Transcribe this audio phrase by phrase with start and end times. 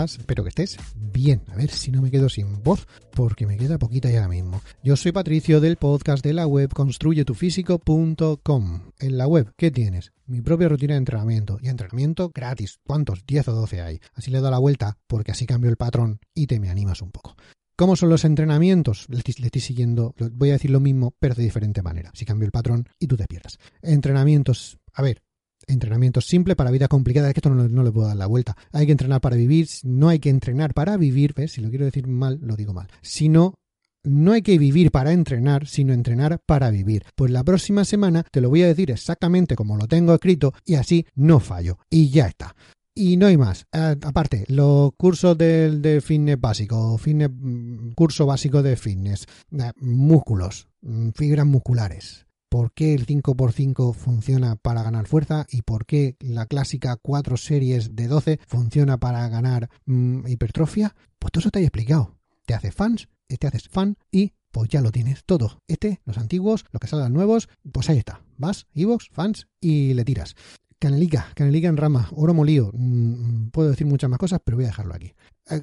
[0.00, 0.20] Hola, ¿qué tal estás?
[0.20, 1.42] Espero que estés bien.
[1.48, 4.62] A ver si no me quedo sin voz, porque me queda poquita ya mismo.
[4.82, 8.92] Yo soy Patricio del podcast de la web construyetufísico.com.
[8.98, 10.12] En la web, ¿qué tienes?
[10.26, 11.58] Mi propia rutina de entrenamiento.
[11.60, 12.78] Y entrenamiento gratis.
[12.82, 13.26] ¿Cuántos?
[13.26, 14.00] 10 o 12 hay.
[14.14, 17.10] Así le doy la vuelta, porque así cambio el patrón y te me animas un
[17.10, 17.36] poco.
[17.76, 19.04] ¿Cómo son los entrenamientos?
[19.10, 22.10] Le estoy, siguiendo, voy a decir lo mismo, pero de diferente manera.
[22.14, 23.58] Si cambio el patrón y tú te pierdas.
[23.82, 25.20] Entrenamientos, a ver,
[25.66, 27.28] entrenamientos simples para vida complicada.
[27.28, 28.56] Es que esto no, le puedo dar la vuelta.
[28.72, 31.52] Hay que entrenar para vivir, no hay que entrenar para vivir, ¿ves?
[31.52, 32.88] Si lo quiero decir mal, lo digo mal.
[33.02, 33.54] Sino
[34.02, 37.04] no hay que vivir para entrenar, sino entrenar para vivir.
[37.14, 40.76] Pues la próxima semana te lo voy a decir exactamente como lo tengo escrito y
[40.76, 41.78] así no fallo.
[41.90, 42.54] Y ya está.
[42.94, 43.66] Y no hay más.
[43.72, 50.68] Eh, aparte, los cursos de, fitness básico, fitness, mm, curso básico de fitness, eh, músculos,
[50.82, 52.26] mm, fibras musculares.
[52.50, 57.94] ¿Por qué el 5x5 funciona para ganar fuerza y por qué la clásica 4 series
[57.94, 60.96] de 12 funciona para ganar mm, hipertrofia?
[61.20, 62.18] Pues todo eso te he explicado.
[62.46, 65.60] Te haces fans, te haces fan y pues ya lo tienes todo.
[65.68, 68.22] Este, los antiguos, los que salgan nuevos, pues ahí está.
[68.36, 70.34] Vas, Evox, fans y le tiras.
[70.80, 72.72] Canelica, canelica en rama, oro molido.
[72.72, 75.14] Mm, puedo decir muchas más cosas, pero voy a dejarlo aquí.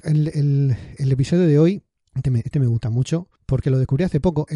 [0.04, 1.82] El, episodio de hoy,
[2.14, 4.46] este me, este me, gusta mucho, porque lo descubrí hace poco.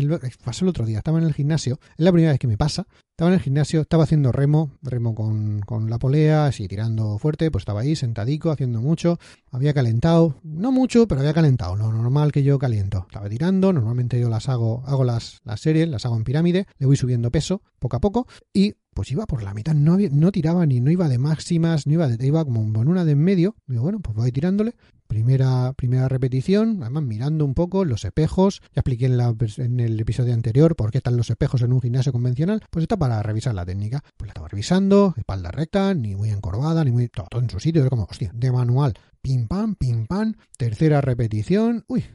[0.45, 2.87] pasó el otro día, estaba en el gimnasio, es la primera vez que me pasa.
[3.11, 7.51] Estaba en el gimnasio, estaba haciendo remo, remo con, con la polea, así tirando fuerte,
[7.51, 9.19] pues estaba ahí sentadico, haciendo mucho.
[9.51, 13.05] Había calentado, no mucho, pero había calentado, lo normal que yo caliento.
[13.07, 16.87] Estaba tirando, normalmente yo las hago, hago las, las series, las hago en pirámide, le
[16.87, 20.67] voy subiendo peso poco a poco y pues iba por la mitad, no, no tiraba
[20.67, 23.57] ni, no iba de máximas, no iba de, iba como en una de en medio.
[23.67, 24.75] Digo, bueno, pues voy tirándole.
[25.13, 28.63] Primera, primera repetición, además mirando un poco los espejos.
[28.75, 31.83] Ya expliqué en, la, en el episodio anterior por qué están los espejos en un
[31.83, 32.63] gimnasio convencional.
[32.71, 34.03] Pues está para revisar la técnica.
[34.17, 37.09] Pues la estaba revisando, espalda recta, ni muy encorvada, ni muy.
[37.09, 37.83] Todo, todo en su sitio.
[37.83, 38.95] Era como, hostia, de manual.
[39.21, 40.33] Pim pam, pim pam.
[40.57, 41.85] Tercera repetición.
[41.89, 42.07] Uy,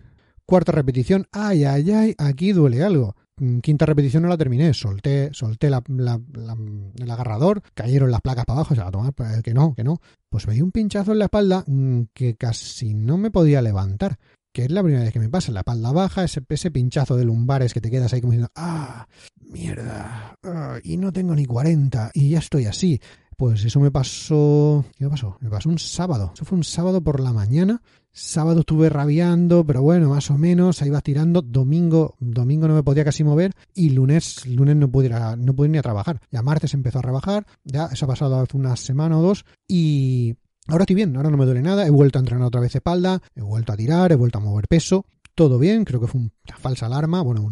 [0.48, 3.18] Cuarta repetición, ay, ay, ay, aquí duele algo.
[3.62, 8.74] Quinta repetición no la terminé, solté, solté la, el agarrador, cayeron las placas para abajo,
[8.74, 10.02] se va a tomar, pues, que no, que no.
[10.28, 14.18] Pues me di un pinchazo en la espalda mm, que casi no me podía levantar,
[14.52, 17.26] que es la primera vez que me pasa, la espalda baja, ese, ese pinchazo de
[17.26, 19.08] lumbares que te quedas ahí como diciendo, ah,
[19.40, 23.00] mierda, ah, y no tengo ni 40, y ya estoy así.
[23.38, 24.84] Pues eso me pasó.
[24.98, 25.38] ¿Qué me pasó?
[25.42, 26.32] Me pasó un sábado.
[26.34, 27.84] Eso fue un sábado por la mañana.
[28.20, 31.44] Sábado estuve rabiando, pero bueno, más o menos, ahí iba tirando.
[31.44, 35.78] Domingo, domingo no me podía casi mover y lunes, lunes no pudiera, no pude ni
[35.78, 36.20] a trabajar.
[36.32, 40.36] Ya martes empezó a trabajar, ya eso ha pasado hace una semana o dos y
[40.68, 41.86] ahora estoy bien, ahora no me duele nada.
[41.86, 44.68] He vuelto a entrenar otra vez espalda, he vuelto a tirar, he vuelto a mover
[44.68, 45.06] peso.
[45.36, 47.44] Todo bien, creo que fue una falsa alarma, bueno,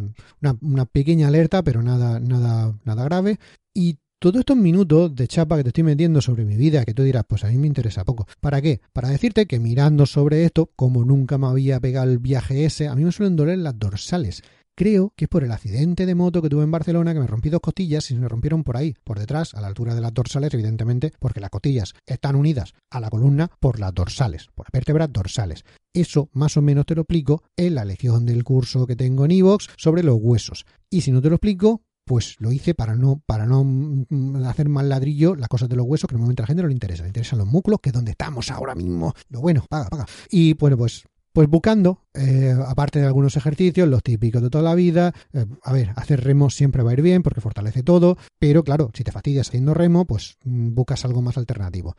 [0.41, 3.37] una, una pequeña alerta, pero nada, nada, nada grave.
[3.71, 3.99] Y
[4.31, 7.25] todos estos minutos de chapa que te estoy metiendo sobre mi vida, que tú dirás,
[7.27, 8.25] pues a mí me interesa poco.
[8.41, 8.81] ¿Para qué?
[8.91, 12.95] Para decirte que mirando sobre esto, como nunca me había pegado el viaje ese, a
[12.95, 14.41] mí me suelen doler las dorsales.
[14.73, 17.51] Creo que es por el accidente de moto que tuve en Barcelona que me rompí
[17.51, 20.11] dos costillas y se me rompieron por ahí, por detrás, a la altura de las
[20.11, 24.71] dorsales, evidentemente, porque las costillas están unidas a la columna por las dorsales, por las
[24.71, 25.65] vértebras dorsales.
[25.93, 29.33] Eso más o menos te lo explico en la lección del curso que tengo en
[29.33, 30.65] iVoox sobre los huesos.
[30.89, 34.69] Y si no te lo explico, pues lo hice para no, para no mm, hacer
[34.69, 37.03] mal ladrillo las cosas de los huesos, que normalmente a la gente no le interesa,
[37.03, 39.13] le interesan los músculos, que es donde estamos ahora mismo.
[39.29, 40.05] Lo bueno, paga, paga.
[40.29, 41.03] Y bueno, pues
[41.35, 45.73] pues buscando, eh, aparte de algunos ejercicios, los típicos de toda la vida, eh, a
[45.73, 49.11] ver, hacer remo siempre va a ir bien porque fortalece todo, pero claro, si te
[49.11, 51.97] fastidias haciendo remo, pues mm, buscas algo más alternativo.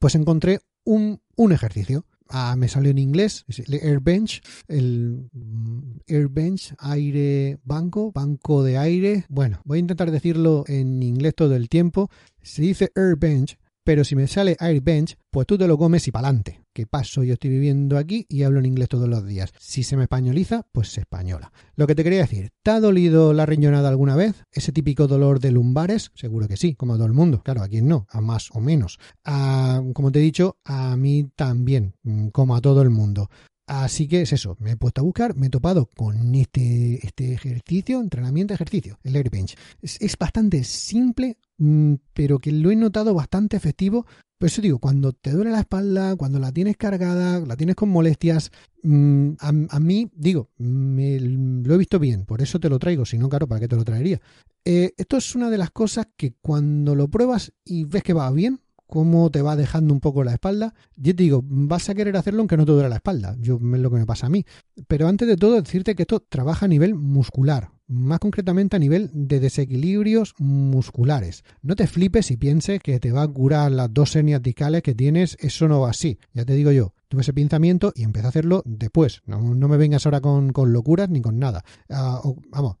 [0.00, 5.98] Pues encontré un, un ejercicio Ah, me salió en inglés, el Air Bench, el mm,
[6.06, 9.24] Air Bench, aire banco, banco de aire.
[9.28, 12.10] Bueno, voy a intentar decirlo en inglés todo el tiempo.
[12.42, 16.10] Se dice Air Bench pero si me sale Bench, pues tú te lo comes y
[16.10, 16.63] pa'lante.
[16.74, 17.22] ¿Qué paso?
[17.22, 19.52] Yo estoy viviendo aquí y hablo en inglés todos los días.
[19.60, 21.52] Si se me españoliza, pues se española.
[21.76, 24.42] Lo que te quería decir, ¿te ha dolido la riñonada alguna vez?
[24.50, 26.10] ¿Ese típico dolor de lumbares?
[26.16, 27.44] Seguro que sí, como a todo el mundo.
[27.44, 28.98] Claro, a quien no, a más o menos.
[29.22, 33.30] como te he dicho, a mí también, mm, como a todo el mundo.
[33.66, 37.32] Así que es eso, me he puesto a buscar, me he topado con este, este
[37.32, 39.56] ejercicio, entrenamiento, ejercicio, el air bench.
[39.80, 44.06] Es, bastante simple, mm, pero que lo he notado bastante efectivo.
[44.44, 48.50] Eso digo, cuando te duele la espalda, cuando la tienes cargada, la tienes con molestias,
[48.82, 53.18] mm, a, mí, digo, me, lo he visto bien, por eso te lo traigo, si
[53.18, 54.20] no, claro, ¿para qué te lo traería?
[54.64, 58.30] Eh, esto es una de las cosas que cuando lo pruebas y ves que va
[58.30, 58.60] bien,
[58.94, 60.72] cómo te va dejando un poco la espalda.
[60.94, 63.34] Yo te digo, vas a querer hacerlo aunque no te duele la espalda.
[63.40, 64.44] Yo es lo que me pasa a mí.
[64.86, 69.10] Pero antes de todo, decirte que esto trabaja a nivel muscular, más concretamente a nivel
[69.12, 71.42] de desequilibrios musculares.
[71.60, 74.94] No te flipes y pienses que te va a curar las dos hernias discales que
[74.94, 76.20] tienes, eso no va así.
[76.32, 79.22] Ya te digo yo, tuve ese pensamiento y empecé a hacerlo después.
[79.26, 81.64] No, me vengas ahora con, locuras ni con nada.
[81.90, 82.76] Ah, vamos,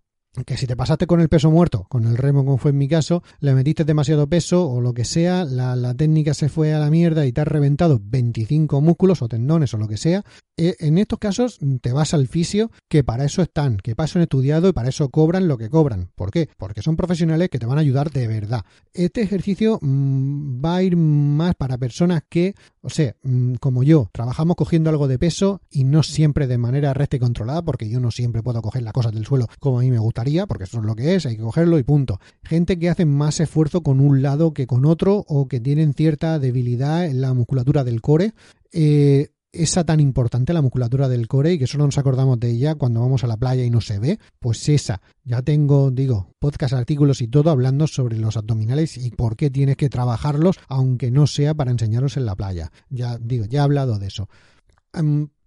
[0.46, 2.88] que si te pasaste con el peso muerto, con el remo como fue en mi
[2.88, 6.90] caso, le metiste demasiado peso o lo que sea, la, técnica se fue a la
[6.90, 10.24] mierda y te has reventado 25 músculos o tendones o lo que sea,
[10.56, 14.18] eh, en estos casos te vas al fisio, que para eso están, que para eso
[14.18, 16.10] han estudiado y para eso cobran lo que cobran.
[16.14, 16.48] ¿Por qué?
[16.56, 18.64] Porque son profesionales que te van a ayudar de verdad.
[18.92, 24.10] Este ejercicio mm, va a ir más para personas que, o sea, mm, como yo,
[24.12, 28.00] trabajamos cogiendo algo de peso y no siempre de manera recta y controlada, porque yo
[28.00, 29.98] no siempre puedo coger las cosas del suelo como a mí me
[30.46, 32.20] porque eso es lo que es, hay que cogerlo y punto.
[32.42, 36.38] Gente que hace más esfuerzo con un lado que con otro o que tienen cierta
[36.38, 38.34] debilidad en la musculatura del core.
[38.72, 42.74] Eh, esa tan importante, la musculatura del core, y que solo nos acordamos de ella
[42.74, 45.00] cuando vamos a la playa y no se ve, pues esa.
[45.22, 49.76] Ya tengo, digo, podcast, artículos y todo hablando sobre los abdominales y por qué tienes
[49.76, 52.72] que trabajarlos, aunque no sea para enseñaros en la playa.
[52.88, 54.28] Ya digo, ya he hablado de eso.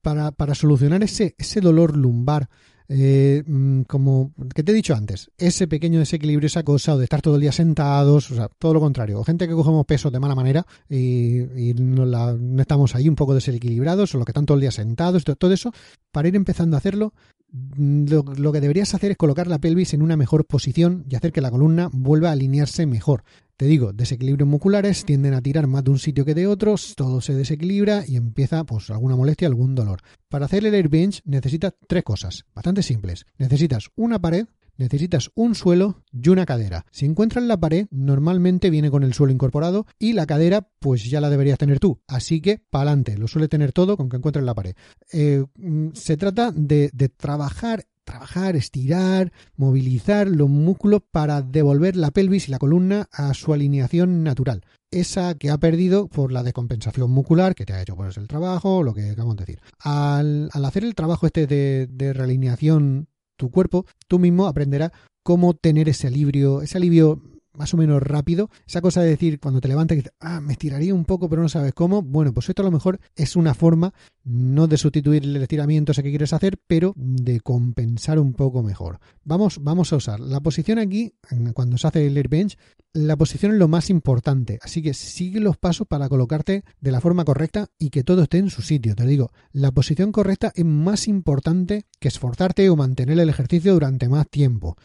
[0.02, 2.50] para, para solucionar ese, ese dolor lumbar
[2.90, 7.04] eh, mm, como que te he dicho antes, ese pequeño desequilibrio, esa cosa, o de
[7.04, 10.10] estar todo el día sentados, o sea, todo lo contrario, o gente que cogemos peso
[10.10, 14.56] de mala manera y, no, estamos ahí un poco desequilibrados, o lo que están todo
[14.56, 15.74] el día sentados, todo eso,
[16.12, 17.14] para ir empezando a hacerlo,
[17.52, 21.34] mm, lo, que deberías hacer es colocar la pelvis en una mejor posición y hacer
[21.34, 23.24] que la columna vuelva a alinearse mejor.
[23.58, 27.22] Te digo, desequilibrios musculares tienden a tirar más de un sitio que de otros, todo
[27.22, 30.02] se desequilibra y empieza pues alguna molestia, algún dolor.
[30.30, 33.26] Para hacer el air bench necesitas tres cosas, bastante simples.
[33.40, 34.46] Necesitas una pared,
[34.78, 36.86] necesitas un suelo y una cadera.
[36.92, 41.20] Si encuentras la pared, normalmente viene con el suelo incorporado y la cadera, pues ya
[41.20, 42.00] la deberías tener tú.
[42.06, 44.76] Así que, para adelante, lo suele tener todo con que encuentres la pared.
[45.12, 52.10] Eh, mm, se trata de, de trabajar trabajar, estirar, movilizar los músculos para devolver la
[52.10, 54.64] pelvis y la columna a su alineación natural.
[54.90, 58.82] Esa que ha perdido por la descompensación muscular que te ha hecho pues, el trabajo,
[58.82, 59.62] lo que acabamos de decir.
[59.80, 65.90] Al, hacer el trabajo este de, de realineación tu cuerpo, tú mismo aprenderás cómo tener
[65.90, 67.22] ese alivio, ese alivio
[67.58, 68.50] más o menos rápido.
[68.66, 71.50] Esa cosa de decir cuando te levantas, que ah, me estiraría un poco, pero no
[71.50, 72.02] sabes cómo.
[72.02, 73.94] Bueno, pues esto a lo mejor es una forma
[74.24, 79.00] no de sustituir el estiramiento ese que quieres hacer, pero de compensar un poco mejor.
[79.24, 81.14] Vamos, vamos a usar la posición aquí,
[81.54, 82.58] cuando se hace el air bench,
[82.94, 84.60] la posición es lo más importante.
[84.62, 88.38] Así que sigue los pasos para colocarte de la forma correcta y que todo esté
[88.40, 88.96] en su sitio.
[88.96, 94.10] Te digo, la posición correcta es más importante que esforzarte o mantener el ejercicio durante
[94.10, 94.76] más tiempo.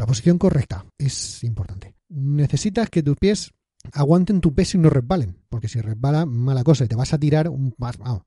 [0.00, 1.94] La posición correcta es importante.
[2.08, 3.52] Necesitas que tus pies
[3.92, 7.18] aguanten tu peso y no resbalen, porque si resbala, mala cosa, y te vas a
[7.18, 8.22] tirar, un, vamos,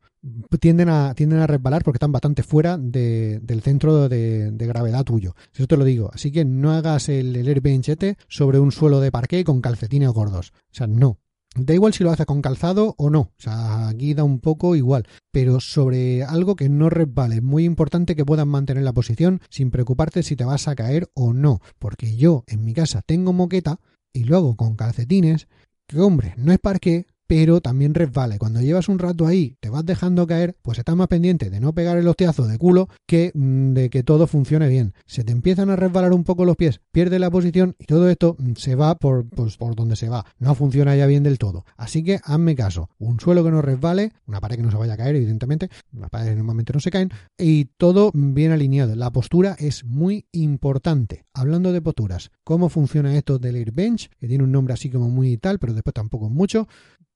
[0.60, 5.34] tienden, a, tienden a resbalar porque están bastante fuera del centro de, gravedad tuyo.
[5.52, 6.12] Eso te lo digo.
[6.14, 10.12] Así que no hagas el, el air benchete sobre un suelo de parqué con calcetines
[10.12, 10.54] gordos.
[10.56, 11.18] O sea, no.
[11.56, 14.76] Da igual si lo haces con calzado o no, o sea, aquí da un poco
[14.76, 19.40] igual, pero sobre algo que no resbale, es muy importante que puedas mantener la posición
[19.50, 23.34] sin preocuparte si te vas a caer o no, porque yo en mi casa tengo
[23.34, 23.80] moqueta
[24.12, 25.48] y luego con calcetines,
[25.88, 28.38] que hombre, no es parque, pero también resbala.
[28.38, 31.74] Cuando llevas un rato ahí, te vas dejando caer, pues estás más pendiente de no
[31.74, 34.94] pegar el hostiazo de culo que mm, de que todo funcione bien.
[35.06, 38.36] Se te empiezan a resbalar un poco los pies, pierde la posición y todo esto
[38.38, 40.26] mm, se va por, pues, por donde se va.
[40.40, 41.66] No funciona ya bien del todo.
[41.78, 42.90] Así que hazme caso.
[42.98, 45.70] Un suelo que no resbale, una pared que no se vaya a caer, evidentemente.
[45.92, 47.12] Las paredes normalmente no se caen.
[47.38, 48.96] Y todo bien alineado.
[48.96, 51.26] La postura es muy importante.
[51.34, 54.10] Hablando de posturas, ¿cómo funciona esto del air bench?
[54.20, 56.68] Que tiene un nombre así como muy tal, pero después tampoco mucho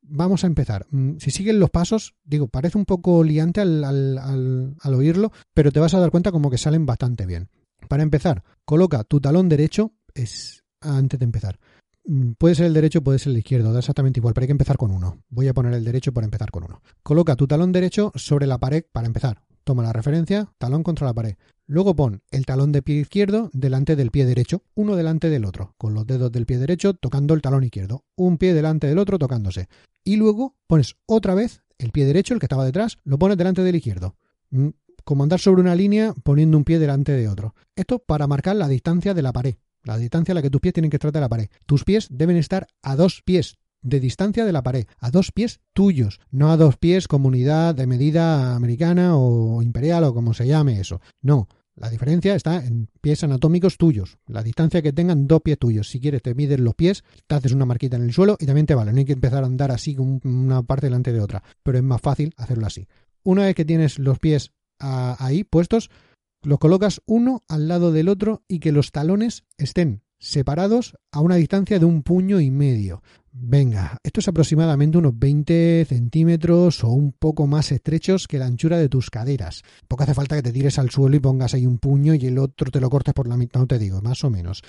[0.09, 0.85] vamos a empezar.
[0.91, 5.79] Mm, si siguen los pasos, digo, parece un poco liante al, al, oírlo, pero te
[5.79, 7.49] vas a dar cuenta como que salen bastante bien.
[7.87, 11.59] Para empezar, coloca tu talón derecho, es antes de empezar.
[12.05, 14.53] Mm, puede ser el derecho, puede ser el izquierdo, da exactamente igual, pero hay que
[14.53, 15.23] empezar con uno.
[15.29, 16.81] Voy a poner el derecho para empezar con uno.
[17.03, 19.43] Coloca tu talón derecho sobre la pared para empezar.
[19.63, 21.35] Toma la referencia, talón contra la pared.
[21.65, 25.73] Luego pon el talón de pie izquierdo delante del pie derecho, uno delante del otro,
[25.77, 29.19] con los dedos del pie derecho tocando el talón izquierdo, un pie delante del otro
[29.19, 29.67] tocándose.
[30.07, 33.61] Y luego pones otra vez el pie derecho, el que estaba detrás, lo pones delante
[33.61, 34.15] del izquierdo.
[34.51, 34.69] Mm,
[35.03, 37.55] como andar sobre una línea poniendo un pie delante de otro.
[37.75, 40.73] Esto para marcar la distancia de la pared, la distancia a la que tus pies
[40.73, 41.49] tienen que estar de la pared.
[41.65, 45.59] Tus pies deben estar a dos pies de distancia de la pared, a dos pies
[45.73, 50.79] tuyos, no a dos pies comunidad de medida americana o imperial o como se llame
[50.79, 51.01] eso.
[51.21, 55.89] No, la diferencia está en pies anatómicos tuyos, la distancia que tengan dos pies tuyos.
[55.89, 58.65] Si quieres te mides los pies, te haces una marquita en el suelo y también
[58.65, 58.91] te vale.
[58.91, 61.83] No hay que empezar a andar así con una parte delante de otra, pero es
[61.83, 62.87] más fácil hacerlo así.
[63.23, 65.91] Una vez que tienes los pies ahí puestos,
[66.41, 71.35] los colocas uno al lado del otro y que los talones estén separados a una
[71.35, 73.01] distancia de un puño y medio.
[73.39, 78.79] Venga, esto es aproximadamente unos 20 centímetros o un poco más estrechos que la anchura
[78.79, 79.63] de tus caderas.
[79.87, 82.39] Poco hace falta que te tires al suelo y pongas ahí un puño y el
[82.39, 84.63] otro te lo cortes por la mitad, no te digo, más o menos.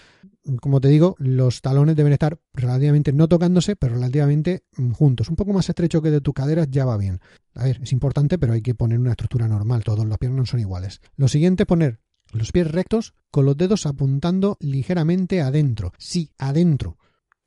[0.60, 5.30] Como te digo, los talones deben estar relativamente, no tocándose, pero relativamente mm, juntos.
[5.30, 7.20] Un poco más estrecho que de tus caderas ya va bien.
[7.54, 10.46] A ver, es importante, pero hay que poner una estructura normal, todos los piernas no
[10.46, 11.00] son iguales.
[11.16, 12.00] Lo siguiente es poner
[12.32, 15.92] los pies rectos con los dedos apuntando ligeramente adentro.
[15.98, 16.98] Sí, adentro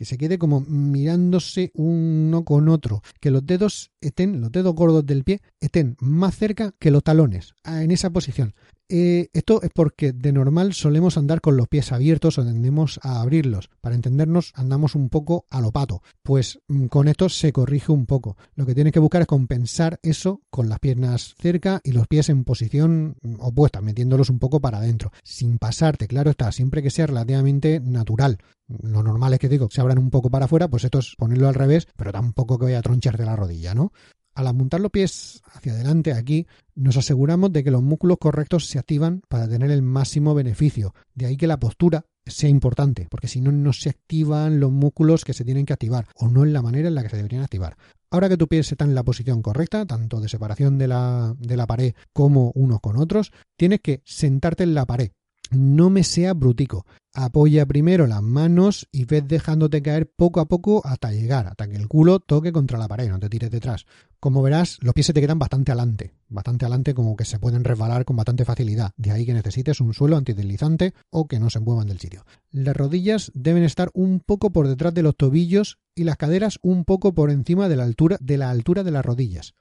[0.02, 5.06] que se quede como mirándose uno con otro, que los dedos estén, los dedos gordos
[5.06, 8.56] del pie estén más cerca que los talones, en esa posición.
[8.94, 13.22] Eh, esto es porque de normal solemos andar con los pies abiertos o tendemos a
[13.22, 13.70] abrirlos.
[13.80, 16.04] Para entendernos, andamos un poco a lo pato.
[16.24, 18.36] Pues mm, con esto se corrige un poco.
[18.54, 22.28] Lo que tienes que buscar es compensar eso con las piernas cerca y los pies
[22.28, 25.14] en posición mm, opuesta, metiéndolos un poco para adentro.
[25.24, 28.40] Sin pasarte, claro está, siempre que sea relativamente natural.
[28.68, 31.48] Lo normal es que digo, se abran un poco para afuera, pues esto es ponerlo
[31.48, 33.94] al revés, pero tampoco que vaya a troncharte la rodilla, ¿no?
[34.34, 38.80] Al apuntar los pies hacia adelante aquí, nos aseguramos de que los músculos correctos se
[38.80, 40.94] activan para tener el máximo beneficio.
[41.14, 45.26] De ahí que la postura sea importante, porque si no, no se activan los músculos
[45.26, 47.44] que se tienen que activar, o no en la manera en la que se deberían
[47.44, 47.76] activar.
[48.10, 51.58] Ahora que tu pie está en la posición correcta, tanto de separación de la, de
[51.58, 55.12] la pared como unos con otros, tienes que sentarte en la pared,
[55.52, 56.86] no me sea brutico.
[57.14, 61.76] Apoya primero las manos y ves dejándote caer poco a poco hasta llegar, hasta que
[61.76, 63.86] el culo toque contra la pared, no te tires detrás.
[64.22, 67.66] Como verás, los pies se te quedan bastante adelante, bastante adelante como que se pueden
[67.66, 71.60] resbalar con bastante facilidad, de ahí que necesites un suelo antideslizante o que no se
[71.60, 72.24] muevan del sitio.
[72.50, 76.86] Las rodillas deben estar un poco por detrás de los tobillos y las caderas un
[76.86, 79.54] poco por encima de la altura de la altura de las rodillas.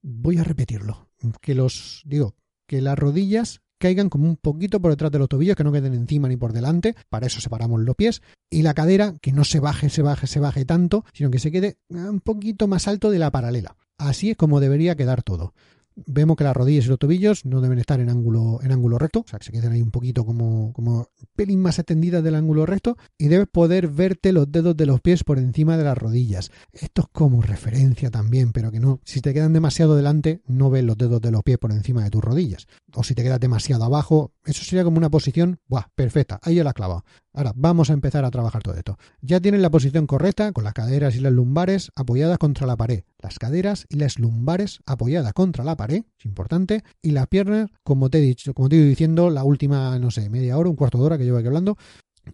[0.00, 1.08] Voy a repetirlo,
[1.42, 2.34] que los digo,
[2.66, 5.94] que las rodillas caigan como un poquito por detrás de los tobillos, que no queden
[5.94, 9.60] encima ni por delante, para eso separamos los pies, y la cadera, que no se
[9.60, 13.18] baje, se baje, se baje tanto, sino que se quede un poquito más alto de
[13.18, 13.76] la paralela.
[13.98, 15.54] Así es como debería quedar todo
[15.96, 19.20] vemos que las rodillas y los tobillos no deben estar en ángulo, en ángulo recto,
[19.20, 22.66] o sea, que se queden ahí un poquito como, como pelín más extendidas del ángulo
[22.66, 26.50] recto y debes poder verte los dedos de los pies por encima de las rodillas.
[26.72, 30.84] Esto es como referencia también, pero que no, si te quedan demasiado delante, no ves
[30.84, 32.66] los dedos de los pies por encima de tus rodillas.
[32.94, 35.88] O si te quedas demasiado abajo, eso sería como una posición, ¡buah!
[35.94, 37.04] Perfecta, ahí ya la clava.
[37.32, 38.96] Ahora, vamos a empezar a trabajar todo esto.
[39.20, 43.02] Ya tienes la posición correcta, con las caderas y las lumbares apoyadas contra la pared,
[43.20, 48.10] las caderas y las lumbares apoyadas contra la pared, es importante, y las piernas, como
[48.10, 50.76] te he dicho, como te he ido diciendo, la última, no sé, media hora, un
[50.76, 51.76] cuarto de hora que llevo aquí hablando.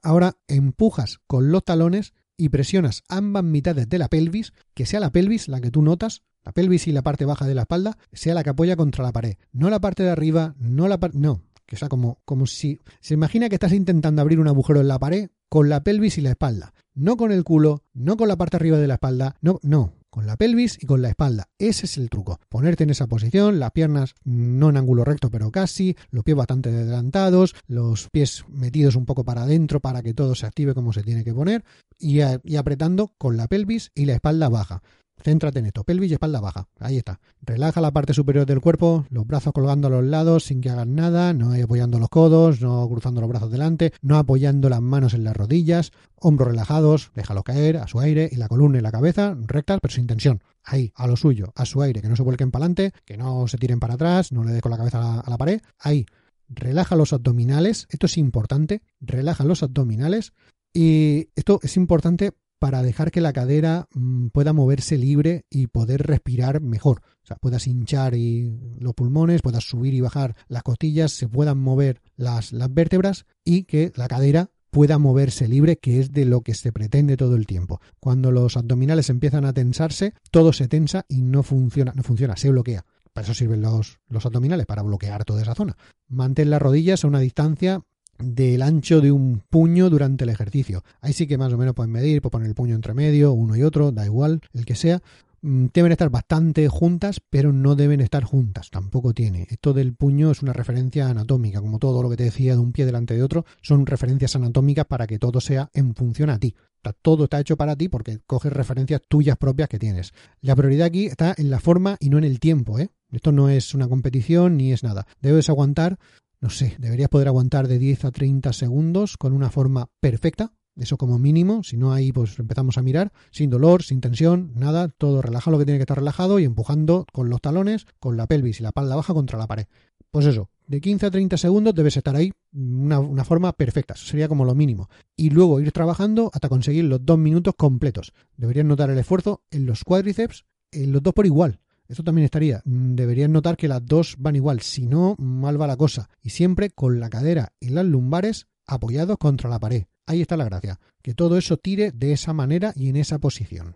[0.02, 5.10] Ahora empujas con los talones y presionas ambas mitades de la pelvis, que sea la
[5.10, 8.34] pelvis la que tú notas, la pelvis y la parte baja de la espalda, sea
[8.34, 9.36] la que apoya contra la pared.
[9.52, 11.18] No la parte de arriba, no la parte...
[11.18, 14.88] No, que sea como, como si se imagina que estás intentando abrir un agujero en
[14.88, 18.36] la pared con la pelvis y la espalda, no con el culo, no con la
[18.36, 21.48] parte arriba de la espalda, no, no, con la pelvis y con la espalda.
[21.58, 22.38] Ese es el truco.
[22.48, 26.68] Ponerte en esa posición, las piernas no en ángulo recto, pero casi, los pies bastante
[26.68, 31.02] adelantados, los pies metidos un poco para adentro para que todo se active como se
[31.02, 31.64] tiene que poner
[31.98, 34.82] y, apretando con la pelvis y la espalda baja.
[35.22, 36.68] Céntrate en esto, pelvis y espalda baja.
[36.78, 37.20] Ahí está.
[37.42, 40.94] Relaja la parte superior del cuerpo, los brazos colgando a los lados sin que hagan
[40.94, 45.24] nada, no apoyando los codos, no cruzando los brazos delante, no apoyando las manos en
[45.24, 49.36] las rodillas, hombros relajados, déjalo caer a su aire y la columna y la cabeza
[49.46, 50.42] rectas pero sin tensión.
[50.62, 53.48] Ahí, a lo suyo, a su aire, que no se vuelquen para adelante, que no
[53.48, 55.60] se tiren para atrás, no le des con la cabeza a la, a la pared.
[55.78, 56.06] Ahí,
[56.48, 60.32] relaja los abdominales, esto es importante, relaja los abdominales
[60.72, 66.06] y esto es importante para dejar que la cadera mm, pueda moverse libre y poder
[66.06, 67.00] respirar mejor.
[67.24, 71.58] O sea, puedas hinchar y los pulmones, puedas subir y bajar las costillas, se puedan
[71.58, 76.42] mover las, las vértebras y que la cadera pueda moverse libre, que es de lo
[76.42, 77.80] que se pretende todo el tiempo.
[77.98, 82.50] Cuando los abdominales empiezan a tensarse, todo se tensa y no funciona, no funciona, se
[82.50, 82.84] bloquea.
[83.12, 85.76] Para eso sirven los, los abdominales, para bloquear toda esa zona.
[86.08, 87.82] Mantén las rodillas a una distancia
[88.22, 90.84] del ancho de un puño durante el ejercicio.
[91.00, 93.56] Ahí sí que más o menos pueden medir, pueden poner el puño entre medio, uno
[93.56, 95.02] y otro, da igual, el que sea.
[95.42, 99.46] Mm, deben estar bastante juntas, pero no deben estar juntas, tampoco tiene.
[99.48, 102.72] Esto del puño es una referencia anatómica, como todo lo que te decía de un
[102.72, 106.54] pie delante de otro, son referencias anatómicas para que todo sea en función a ti.
[107.02, 110.12] todo está hecho para ti porque coges referencias tuyas propias que tienes.
[110.42, 112.90] La prioridad aquí está en la forma y no en el tiempo, ¿eh?
[113.12, 115.06] Esto no es una competición ni es nada.
[115.20, 115.98] Debes aguantar
[116.40, 120.96] no sé, deberías poder aguantar de 10 a 30 segundos con una forma perfecta, eso
[120.96, 125.20] como mínimo, si no ahí pues empezamos a mirar, sin dolor, sin tensión, nada, todo
[125.20, 128.60] relajado lo que tiene que estar relajado y empujando con los talones, con la pelvis
[128.60, 129.66] y la espalda baja contra la pared.
[130.10, 134.06] Pues eso, de 15 a 30 segundos debes estar ahí, una, una forma perfecta, eso
[134.06, 134.88] sería como lo mínimo.
[135.16, 138.12] Y luego ir trabajando hasta conseguir los dos minutos completos.
[138.36, 141.60] Deberías notar el esfuerzo en los cuádriceps, en los dos por igual.
[141.90, 142.62] Esto también estaría.
[142.64, 146.08] Deberías notar que las dos van igual, si no, mal va la cosa.
[146.22, 149.86] Y siempre con la cadera y las lumbares apoyados contra la pared.
[150.06, 153.74] Ahí está la gracia, que todo eso tire de esa manera y en esa posición.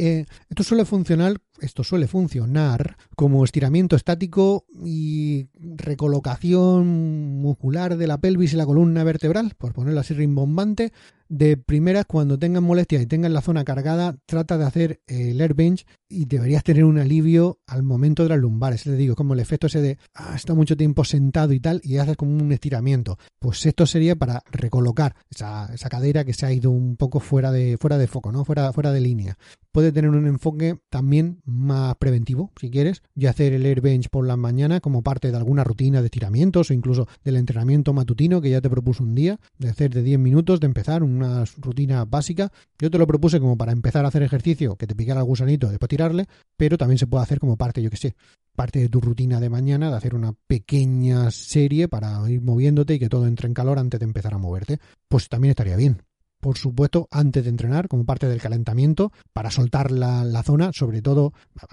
[0.00, 8.18] Eh, esto suele funcionar, esto suele funcionar como estiramiento estático y recolocación muscular de la
[8.18, 10.92] pelvis y la columna vertebral, por ponerlo así rimbombante,
[11.28, 15.54] de primeras, cuando tengan molestias y tengan la zona cargada, trata de hacer el air
[15.54, 18.86] bench y deberías tener un alivio al momento de las lumbares.
[18.86, 21.98] Le digo, como el efecto ese de, ah, está mucho tiempo sentado y tal, y
[21.98, 23.18] haces como un estiramiento.
[23.38, 27.52] Pues esto sería para recolocar esa, esa cadera que se ha ido un poco fuera
[27.52, 28.44] de, fuera de foco, ¿no?
[28.44, 29.36] Fuera, fuera de línea.
[29.70, 34.26] Puede tener un enfoque también más preventivo, si quieres, y hacer el air bench por
[34.26, 38.50] la mañana como parte de alguna rutina de estiramientos o incluso del entrenamiento matutino que
[38.50, 42.04] ya te propuso un día, de hacer de 10 minutos, de empezar un una rutina
[42.04, 42.50] básica.
[42.78, 45.68] Yo te lo propuse como para empezar a hacer ejercicio, que te picara el gusanito,
[45.68, 46.26] después tirarle,
[46.56, 48.14] pero también se puede hacer como parte, yo que sé,
[48.54, 52.98] parte de tu rutina de mañana, de hacer una pequeña serie para ir moviéndote y
[52.98, 54.78] que todo entre en calor antes de empezar a moverte.
[55.08, 56.02] Pues también estaría bien
[56.40, 61.32] por supuesto, antes de entrenar, como parte del calentamiento, para soltar la, zona, sobre todo,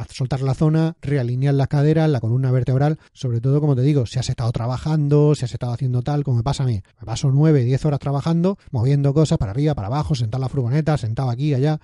[0.09, 4.19] soltar la zona, realinear las caderas, la columna vertebral, sobre todo, como te digo, si
[4.19, 7.31] has estado trabajando, si has estado haciendo tal, como me pasa a mí, me paso
[7.31, 11.29] 9, 10 horas trabajando, moviendo cosas para arriba, para abajo, sentado en la furgoneta, sentado
[11.29, 11.79] aquí, allá,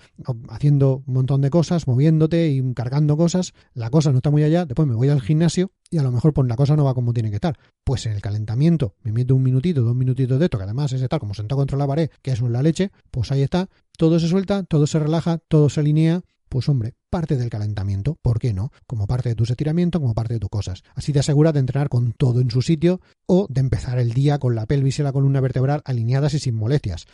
[0.49, 4.65] haciendo un montón de cosas, moviéndote y cargando cosas, la cosa no está muy allá,
[4.65, 7.13] después me voy al gimnasio y a lo mejor pues la cosa no va como
[7.13, 7.59] tiene que estar.
[7.83, 11.01] Pues en el calentamiento me meto un minutito, dos minutitos de esto, que además es
[11.01, 14.19] estar como sentado contra la pared, que eso es la leche, pues ahí está, todo
[14.19, 18.53] se suelta, todo se relaja, todo se alinea, pues hombre, parte del calentamiento, ¿por qué
[18.53, 18.71] no?
[18.87, 20.83] Como parte de tus estiramientos, como parte de tus cosas.
[20.95, 24.39] Así te aseguras de entrenar con todo en su sitio o de empezar el día
[24.39, 27.05] con la pelvis y la columna vertebral alineadas y sin molestias.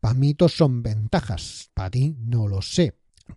[0.00, 2.94] Para mí son ventajas, para ti no lo sé.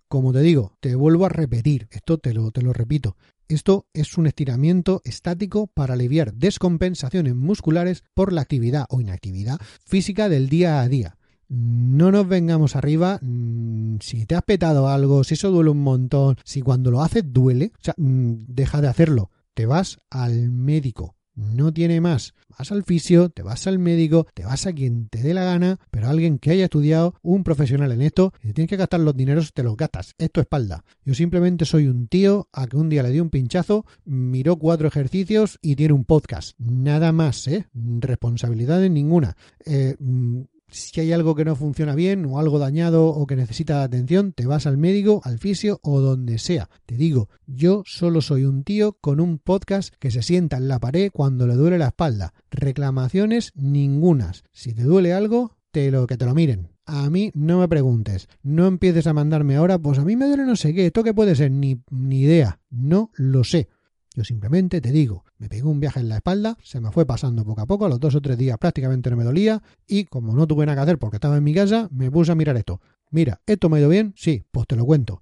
[0.07, 3.15] Como te digo, te vuelvo a repetir, esto te lo, te lo repito,
[3.53, 10.29] esto es un estiramiento estático para aliviar descompensaciones musculares por la actividad o inactividad física
[10.29, 11.17] del día a día.
[11.49, 13.19] No nos vengamos arriba.
[13.21, 17.23] Mm, si te has petado algo, si eso duele un montón, si cuando lo haces
[17.27, 19.29] duele, o sea, mm, deja de hacerlo.
[19.53, 22.33] Te vas al médico no tiene más.
[22.57, 25.79] Vas al fisio, te vas al médico, te vas a quien te dé la gana,
[25.91, 29.53] pero alguien que haya estudiado, un profesional en esto, si tienes que gastar los dineros,
[29.53, 30.13] te los gastas.
[30.17, 30.83] Es espalda.
[31.05, 34.87] Yo simplemente soy un tío a que un día le dio un pinchazo, miró cuatro
[34.87, 36.57] ejercicios y tiene un podcast.
[36.59, 37.67] Nada más, ¿eh?
[37.73, 39.35] Responsabilidad en ninguna.
[39.65, 40.41] Eh, mm,
[40.73, 44.47] si hay algo que no funciona bien o algo dañado o que necesita atención, te
[44.47, 46.69] vas al médico, al fisio o donde sea.
[46.85, 50.79] Te digo, yo solo soy un tío con un podcast que se sienta en la
[50.79, 52.33] pared cuando le duele la espalda.
[52.49, 54.43] Reclamaciones ningunas.
[54.51, 56.69] Si te duele algo, te lo que te lo miren.
[56.85, 58.27] A mí no me preguntes.
[58.41, 60.87] No empieces a mandarme ahora, pues a mí me duele no sé qué.
[60.87, 61.51] ¿Esto qué puede ser?
[61.51, 62.59] Ni, ni idea.
[62.69, 63.69] No lo sé.
[64.15, 67.43] Yo simplemente te digo, me pegué un viaje en la espalda, se me fue pasando
[67.43, 70.35] poco a poco, a los dos o tres días prácticamente no me dolía y como
[70.35, 72.79] no tuve nada que hacer porque estaba en mi casa, me puse a mirar esto.
[73.09, 74.13] Mira, ¿esto me ha ido bien?
[74.15, 75.21] Sí, pues te lo cuento.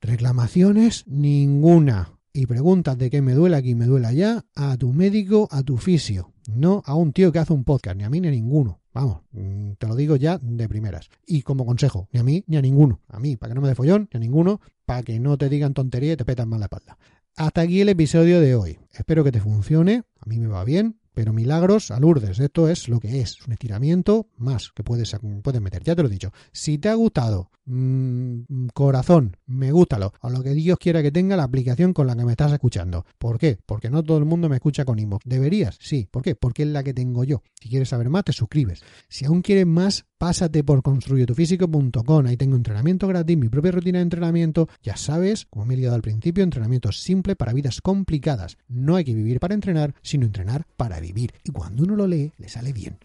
[0.00, 2.14] Reclamaciones ninguna.
[2.32, 5.76] Y preguntas de qué me duele aquí, me duele allá, a tu médico, a tu
[5.76, 6.32] fisio.
[6.48, 8.80] No a un tío que hace un podcast, ni a mí ni a ninguno.
[8.94, 11.10] Vamos, mm, te lo digo ya de primeras.
[11.26, 13.00] Y como consejo, ni a mí ni a ninguno.
[13.08, 15.48] A mí, para que no me dé follón, ni a ninguno, para que no te
[15.48, 16.98] digan tontería y te petan mal la espalda.
[17.38, 18.80] Hasta aquí el episodio de hoy.
[18.92, 20.02] Espero que te funcione.
[20.18, 20.98] A mí me va bien.
[21.14, 25.60] Pero milagros a Lourdes, esto es lo que es, un estiramiento más que puedes, puedes
[25.60, 26.30] meter, ya te lo he dicho.
[26.52, 31.36] Si te ha gustado, mmm, corazón, me gústalo, o lo que Dios quiera que tenga
[31.36, 33.04] la aplicación con la que me estás escuchando.
[33.18, 33.58] ¿Por qué?
[33.66, 35.24] Porque no todo el mundo me escucha con inbox.
[35.26, 35.76] ¿Deberías?
[35.80, 36.08] Sí.
[36.08, 36.36] ¿Por qué?
[36.36, 37.42] Porque es la que tengo yo.
[37.60, 38.84] Si quieres saber más, te suscribes.
[39.08, 42.26] Si aún quieres más, pásate por construyetufísico.com.
[42.26, 44.68] Ahí tengo entrenamiento gratis, mi propia rutina de entrenamiento.
[44.82, 48.58] Ya sabes, como me he liado al principio, entrenamiento simple para vidas complicadas.
[48.68, 51.32] No hay que vivir para entrenar, sino entrenar para vivir.
[51.44, 52.98] Y cuando uno lo lee, le sale bien.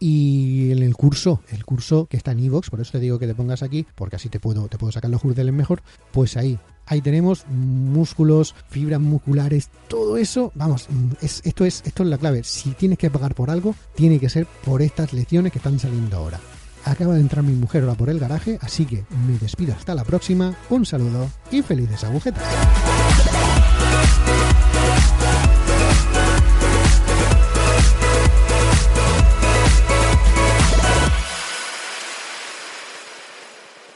[0.00, 3.26] Y en el curso, el curso que está en iVoox, por eso te digo que
[3.26, 5.82] te pongas aquí, porque así te puedo, te puedo sacar los jurdeles mejor,
[6.12, 10.86] pues ahí, ahí tenemos músculos, fibras musculares, todo eso, vamos,
[11.20, 12.44] es, esto, es, esto es la clave.
[12.44, 16.16] Si tienes que pagar por algo, tiene que ser por estas lecciones que están saliendo
[16.16, 16.40] ahora.
[16.84, 20.04] Acaba de entrar mi mujer ahora por el garaje, así que me despido hasta la
[20.04, 22.44] próxima, un saludo y felices agujetas.